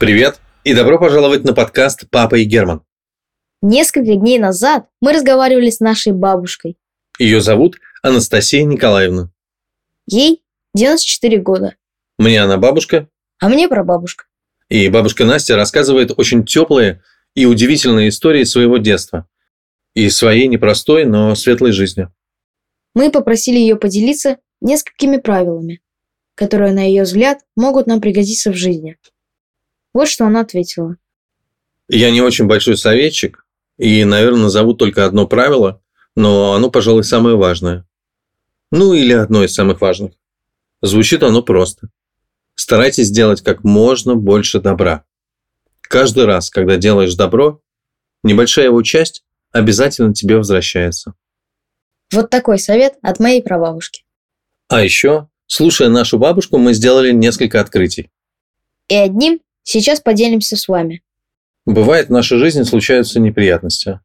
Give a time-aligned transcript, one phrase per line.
[0.00, 2.80] Привет и добро пожаловать на подкаст «Папа и Герман».
[3.60, 6.78] Несколько дней назад мы разговаривали с нашей бабушкой.
[7.18, 9.30] Ее зовут Анастасия Николаевна.
[10.06, 10.42] Ей
[10.74, 11.74] 94 года,
[12.16, 13.10] Мне она бабушка,
[13.40, 14.24] а мне прабабушка.
[14.70, 17.02] и бабушка Настя рассказывает очень теплые
[17.34, 19.28] и удивительные истории своего детства
[19.92, 22.08] и своей непростой, но светлой жизни.
[22.94, 25.82] Мы попросили ее поделиться несколькими правилами,
[26.36, 28.96] которые, на ее взгляд, могут нам пригодиться в жизни.
[29.92, 30.96] Вот что она ответила.
[31.88, 33.46] Я не очень большой советчик,
[33.78, 35.82] и, наверное, назову только одно правило,
[36.14, 37.86] но оно, пожалуй, самое важное.
[38.70, 40.12] Ну, или одно из самых важных.
[40.82, 41.88] Звучит оно просто.
[42.54, 45.04] Старайтесь делать как можно больше добра.
[45.80, 47.60] Каждый раз, когда делаешь добро,
[48.22, 51.14] небольшая его часть обязательно тебе возвращается.
[52.12, 54.04] Вот такой совет от моей прабабушки.
[54.68, 58.10] А еще, слушая нашу бабушку, мы сделали несколько открытий.
[58.88, 61.02] И одним сейчас поделимся с вами.
[61.66, 64.00] Бывает, в нашей жизни случаются неприятности.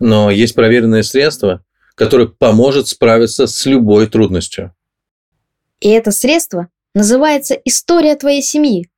[0.00, 4.74] Но есть проверенные средства, которые поможет справиться с любой трудностью.
[5.80, 8.88] И это средство называется «История твоей семьи».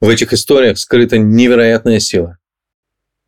[0.00, 2.38] В этих историях скрыта невероятная сила.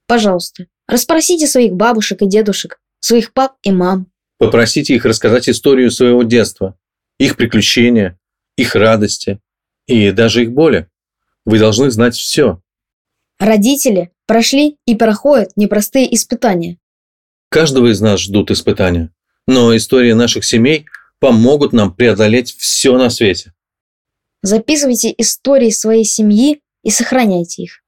[0.06, 4.06] Пожалуйста, расспросите своих бабушек и дедушек, своих пап и мам.
[4.38, 6.78] Попросите их рассказать историю своего детства,
[7.18, 8.18] их приключения,
[8.56, 9.40] их радости
[9.86, 10.88] и даже их боли.
[11.46, 12.60] Вы должны знать все.
[13.38, 16.78] Родители прошли и проходят непростые испытания.
[17.48, 19.14] Каждого из нас ждут испытания.
[19.46, 20.86] Но истории наших семей
[21.20, 23.54] помогут нам преодолеть все на свете.
[24.42, 27.82] Записывайте истории своей семьи и сохраняйте их.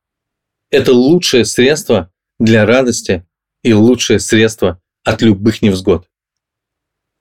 [0.70, 3.26] Это лучшее средство для радости
[3.62, 6.08] и лучшее средство от любых невзгод.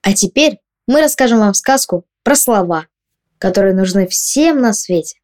[0.02, 2.86] А теперь мы расскажем вам сказку про слова,
[3.38, 5.17] которые нужны всем на свете.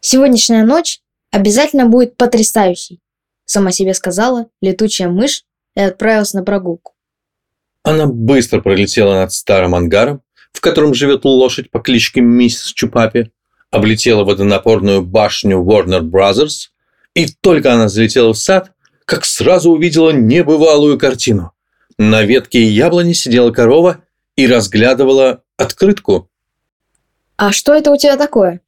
[0.00, 3.00] Сегодняшняя ночь обязательно будет потрясающей,
[3.44, 5.44] сама себе сказала летучая мышь
[5.74, 6.92] и отправилась на прогулку.
[7.82, 13.30] Она быстро пролетела над старым ангаром, в котором живет лошадь по кличке Миссис Чупапи,
[13.70, 16.68] облетела водонапорную башню Warner Brothers,
[17.14, 18.72] и только она залетела в сад,
[19.04, 21.52] как сразу увидела небывалую картину.
[21.96, 24.02] На ветке яблони сидела корова
[24.36, 26.30] и разглядывала открытку.
[27.36, 28.60] А что это у тебя такое?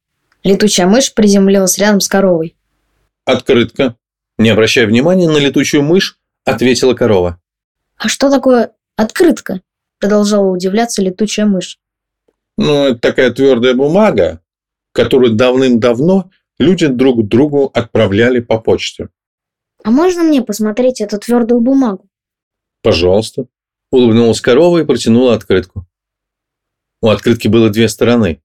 [0.43, 2.55] Летучая мышь приземлилась рядом с коровой.
[3.25, 3.95] Открытка.
[4.37, 7.41] Не обращая внимания на летучую мышь, ответила корова.
[7.97, 9.61] А что такое открытка?
[9.99, 11.79] Продолжала удивляться летучая мышь.
[12.57, 14.41] Ну, это такая твердая бумага,
[14.93, 19.09] которую давным-давно люди друг другу отправляли по почте.
[19.83, 22.07] А можно мне посмотреть эту твердую бумагу?
[22.81, 23.47] Пожалуйста.
[23.91, 25.85] Улыбнулась корова и протянула открытку.
[27.01, 28.41] У открытки было две стороны.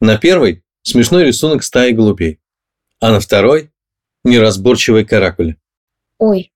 [0.00, 2.40] На первой– смешной рисунок стаи голубей,
[3.00, 3.70] а на второй–
[4.24, 5.56] неразборчивые каракули.
[6.18, 6.52] Ой,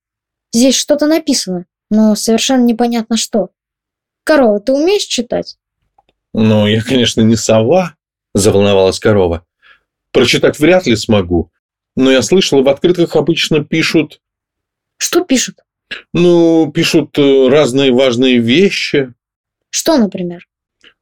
[0.53, 3.51] здесь что-то написано, но совершенно непонятно что.
[4.25, 5.57] Корова, ты умеешь читать?
[6.33, 7.97] «Ну, я, конечно, не сова»,–
[8.35, 9.45] заволновалась корова.
[10.13, 11.51] «Прочитать вряд ли смогу,
[11.97, 14.21] но я слышала, в открытках обычно пишут,
[14.97, 15.59] Что пишут?
[16.13, 19.13] ну, пишут э, разные важные вещи.
[19.71, 20.47] Что, например?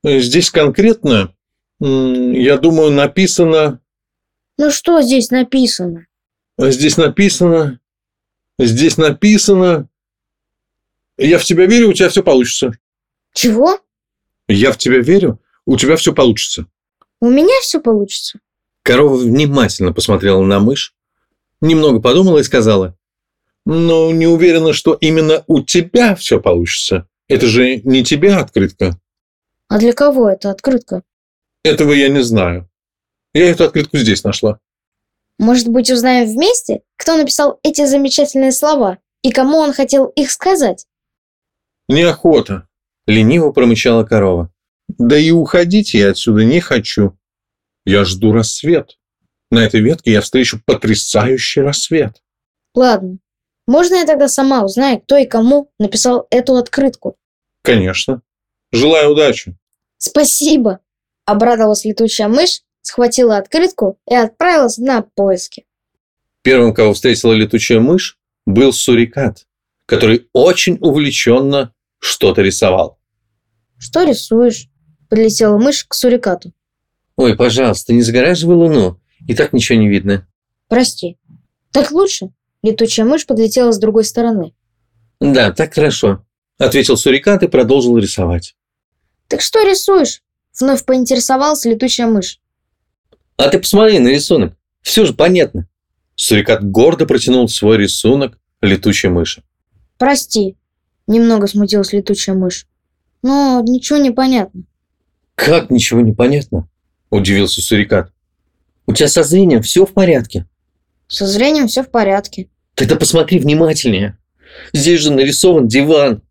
[0.04, 1.34] Э, Здесь конкретно,
[1.80, 3.80] я думаю, написано,
[4.56, 6.06] Ну что здесь написано?
[6.58, 7.78] здесь написано,
[8.58, 9.88] здесь написано,
[11.16, 12.72] я в тебя верю, у тебя все получится.
[13.32, 13.78] Чего?
[14.48, 16.66] Я в тебя верю, у тебя все получится.
[17.20, 18.40] У меня все получится?
[18.82, 20.94] Корова внимательно посмотрела на мышь,
[21.60, 22.96] немного подумала и сказала,
[23.66, 27.06] «Ну, не уверена, что именно у тебя все получится.
[27.28, 28.98] Это же не тебя открытка.
[29.68, 31.02] А для кого это открытка?
[31.62, 32.68] Этого я не знаю.
[33.34, 34.58] Я эту открытку здесь нашла.
[35.38, 40.86] Может быть, узнаем вместе, кто написал эти замечательные слова и кому он хотел их сказать?
[41.88, 42.66] Неохота,
[43.06, 44.52] лениво промычала корова.
[44.88, 47.18] Да и уходить я отсюда не хочу.
[47.84, 48.98] Я жду рассвет.
[49.50, 52.22] На этой ветке я встречу потрясающий рассвет.
[52.74, 53.18] Ладно,
[53.66, 57.16] можно я тогда сама узнаю, кто и кому написал эту открытку?
[57.62, 58.22] Конечно.
[58.72, 59.56] Желаю удачи.
[59.98, 60.80] Спасибо!
[61.24, 65.66] Обрадовалась летучая мышь, схватила открытку и отправилась на поиски.
[66.42, 69.46] Первым, кого встретила летучая мышь, был сурикат,
[69.86, 72.98] который очень увлеченно что-то рисовал.
[73.78, 74.68] Что рисуешь?
[75.08, 76.52] Подлетела мышь к сурикату.
[77.16, 79.00] Ой, пожалуйста, не загораживай луну.
[79.26, 80.26] И так ничего не видно.
[80.68, 81.18] Прости.
[81.72, 82.30] Так лучше?
[82.62, 84.54] Летучая мышь подлетела с другой стороны.
[85.20, 86.24] Да, так хорошо,
[86.58, 88.56] ответил сурикат и продолжил рисовать.
[89.28, 90.22] Так что рисуешь?
[90.58, 92.40] Вновь поинтересовалась летучая мышь.
[93.36, 94.54] А ты посмотри на рисунок.
[94.82, 95.68] Все же понятно.
[96.16, 99.42] Сурикат гордо протянул свой рисунок летучей мыши.
[99.98, 100.56] Прости,
[101.06, 102.66] немного смутилась летучая мышь.
[103.22, 104.62] Но ничего не понятно.
[105.34, 106.68] Как ничего не понятно?
[107.10, 108.12] Удивился Сурикат.
[108.86, 110.46] У тебя со зрением все в порядке?
[111.06, 112.48] Со зрением все в порядке.
[112.74, 114.18] Тогда посмотри внимательнее.
[114.72, 116.22] Здесь же нарисован диван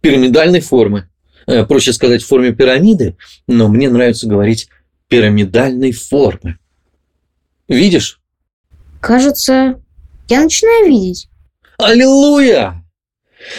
[0.00, 1.08] пирамидальной формы.
[1.46, 3.16] Э, проще сказать в форме пирамиды,
[3.46, 4.68] но мне нравится говорить
[5.08, 6.58] пирамидальной формы.
[7.68, 8.20] Видишь?
[9.00, 9.80] Кажется,
[10.28, 11.28] я начинаю видеть.
[11.78, 12.84] Аллилуйя!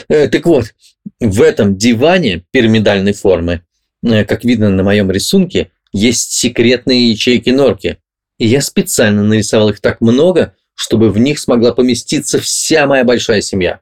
[0.07, 0.73] Э, так вот,
[1.19, 3.63] в этом диване пирамидальной формы,
[4.03, 7.97] э, как видно на моем рисунке, есть секретные ячейки-норки.
[8.38, 13.41] И я специально нарисовал их так много, чтобы в них смогла поместиться вся моя большая
[13.41, 13.81] семья.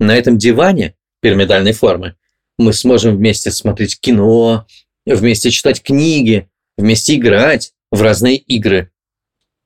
[0.00, 2.16] На этом диване пирамидальной формы
[2.58, 4.66] мы сможем вместе смотреть кино,
[5.06, 8.90] вместе читать книги, вместе играть в разные игры.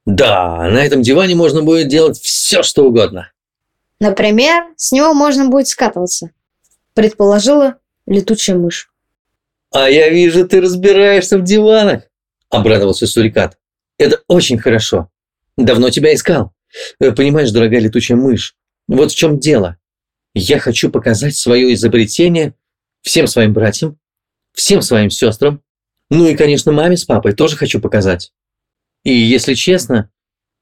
[0.05, 3.33] Да, на этом диване можно будет делать все, что угодно.
[3.99, 6.31] Например, с него можно будет скатываться,
[6.95, 7.77] предположила
[8.07, 8.91] летучая мышь.
[9.73, 12.05] А я вижу, ты разбираешься в диванах,
[12.51, 13.59] обрадовался Сурикат.
[13.99, 15.11] Это очень хорошо.
[15.57, 16.53] Давно тебя искал.
[17.01, 18.55] Э, понимаешь, дорогая летучая мышь,
[18.87, 19.79] вот в чем дело.
[20.39, 22.53] Я хочу показать свое изобретение
[23.01, 23.99] всем своим братьям,
[24.53, 25.63] всем своим сестрам,
[26.11, 28.35] ну и, конечно, маме с папой тоже хочу показать.
[29.03, 30.11] И, если честно,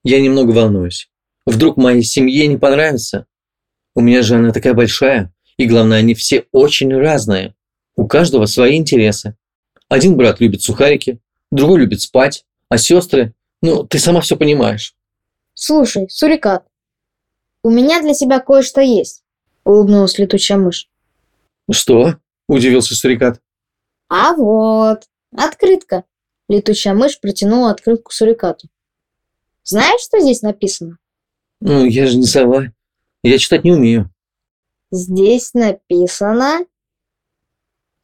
[0.04, 1.10] я немного волнуюсь.
[1.44, 3.26] Вдруг моей семье не понравится?
[3.96, 7.56] У меня же она такая большая, и главное, они все очень разные.
[7.96, 9.36] У каждого свои интересы.
[9.88, 11.18] Один брат любит сухарики,
[11.50, 14.94] другой любит спать, а сестры, ну, ты сама все понимаешь.
[15.54, 16.64] Слушай, Сурикат,
[17.64, 19.23] у меня для тебя кое-что есть,
[19.64, 20.88] улыбнулась летучая мышь.
[21.70, 22.16] Что?
[22.48, 23.40] Удивился Сурикат.
[24.08, 25.04] А вот,
[25.36, 26.04] открытка.
[26.48, 28.68] Летучая мышь протянула открытку Сурикату.
[29.62, 30.98] Знаешь, что здесь написано?
[31.60, 32.66] Ну, я же не сова.
[33.22, 34.10] Я читать не умею.
[34.90, 36.66] Здесь написано...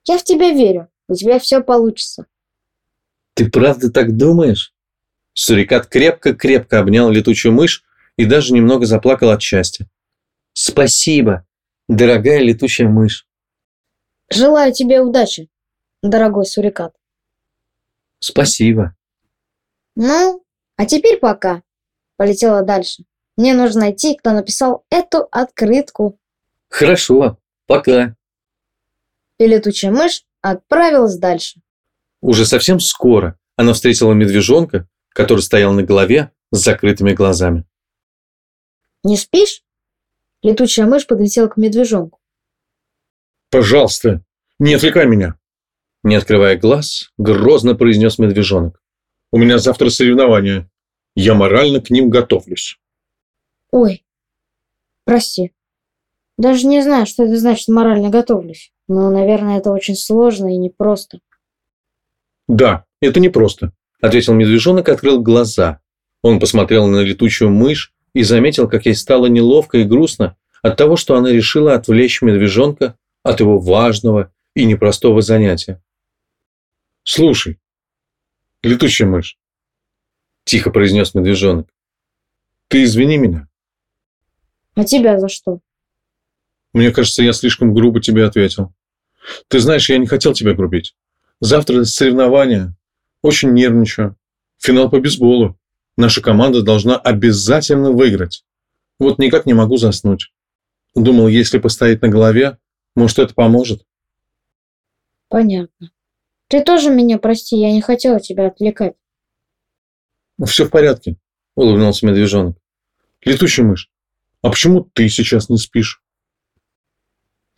[0.06, 0.88] Я в тебя верю.
[1.08, 2.26] У тебя все получится.
[3.34, 4.74] Ты правда так думаешь?
[5.34, 7.84] Сурикат крепко-крепко обнял летучую мышь
[8.16, 9.88] и даже немного заплакал от счастья.
[10.52, 11.46] Спасибо,
[11.90, 13.26] дорогая летучая мышь.
[14.30, 15.48] Желаю тебе удачи,
[16.02, 16.94] дорогой сурикат.
[18.20, 18.94] Спасибо.
[19.96, 20.44] Ну,
[20.76, 21.62] а теперь пока.
[22.16, 23.04] Полетела дальше.
[23.36, 26.18] Мне нужно найти, кто написал эту открытку.
[26.68, 28.14] Хорошо, пока.
[29.38, 31.60] И летучая мышь отправилась дальше.
[32.20, 37.64] Уже совсем скоро она встретила медвежонка, который стоял на голове с закрытыми глазами.
[39.02, 39.64] «Не спишь?»
[40.42, 42.20] Летучая мышь подлетела к медвежонку.
[43.50, 44.22] «Пожалуйста,
[44.58, 45.36] не отвлекай меня!»
[46.02, 48.82] Не открывая глаз, грозно произнес медвежонок.
[49.32, 50.70] «У меня завтра соревнования.
[51.14, 52.78] Я морально к ним готовлюсь».
[53.70, 54.04] «Ой,
[55.04, 55.52] прости.
[56.38, 58.72] Даже не знаю, что это значит «морально готовлюсь».
[58.88, 61.20] Но, наверное, это очень сложно и непросто».
[62.48, 65.80] «Да, это непросто»,– ответил медвежонок и открыл глаза.
[66.22, 70.96] Он посмотрел на летучую мышь и заметил, как ей стало неловко и грустно от того,
[70.96, 75.82] что она решила отвлечь медвежонка от его важного и непростого занятия.
[77.02, 77.58] «Слушай,
[78.62, 79.38] летучая мышь»,–
[80.44, 81.68] тихо произнес медвежонок,–
[82.68, 83.48] «ты извини меня».
[84.74, 85.60] «А тебя за что?»
[86.72, 88.72] «Мне кажется, я слишком грубо тебе ответил.
[89.48, 90.94] Ты знаешь, я не хотел тебя грубить.
[91.40, 92.76] Завтра соревнования.
[93.22, 94.16] Очень нервничаю.
[94.58, 95.58] Финал по бейсболу.
[96.00, 98.46] Наша команда должна обязательно выиграть.
[98.98, 100.32] Вот никак не могу заснуть.
[100.94, 102.56] Думал, если поставить на голове,
[102.96, 103.84] может, это поможет.
[105.28, 105.92] Понятно.
[106.48, 108.94] Ты тоже меня прости, я не хотела тебя отвлекать.
[110.46, 111.18] Все в порядке,
[111.54, 112.56] улыбнулся медвежонок.
[113.22, 113.90] Летучая мышь,
[114.40, 116.02] а почему ты сейчас не спишь?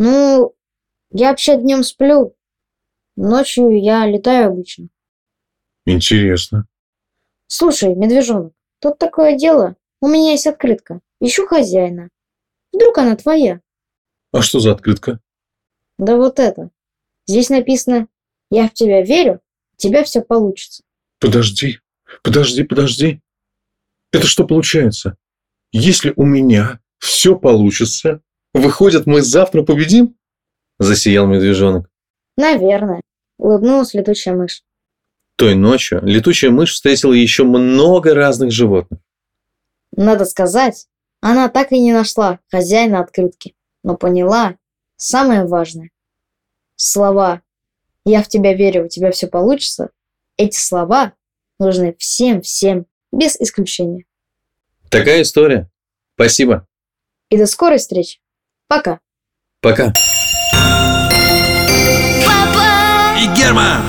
[0.01, 0.53] Ну,
[1.13, 2.37] я вообще днем сплю.
[3.15, 4.89] Ночью я летаю обычно.
[5.87, 6.67] Интересно.
[7.55, 9.77] Слушай, медвежонок, тут такое дело.
[10.01, 11.03] У меня есть открытка.
[11.21, 12.09] Ищу хозяина.
[12.73, 13.61] Вдруг она твоя?
[14.33, 15.21] А что за открытка?
[15.99, 16.71] Да вот это.
[17.27, 18.09] Здесь написано
[18.51, 19.43] «Я в тебя верю,
[19.75, 20.83] у тебя все получится».
[21.21, 21.81] Подожди,
[22.23, 23.21] подожди, подожди.
[24.15, 25.19] Это что получается?
[25.73, 28.23] Если у меня все получится,
[28.55, 30.17] выходит, мы завтра победим?
[30.79, 31.91] Засиял медвежонок.
[32.39, 33.03] Наверное,
[33.37, 34.63] улыбнулась летучая мышь.
[35.43, 39.01] Той ночью летучая мышь встретила еще много разных животных.
[39.91, 40.87] Надо сказать,
[41.21, 44.55] она так и не нашла хозяина открытки, но поняла
[44.95, 45.91] самое важное.
[46.77, 47.43] Слова
[48.05, 49.91] «Я в тебя верю, у тебя все получится»
[50.37, 51.13] эти слова
[51.59, 54.05] нужны всем-всем, без исключения.
[54.91, 55.69] Такая история.
[56.15, 56.69] Спасибо.
[57.31, 58.21] И до скорой встречи.
[58.69, 59.01] Пока.
[59.61, 59.93] Пока.
[62.25, 63.19] Папа!
[63.19, 63.83] И Герман!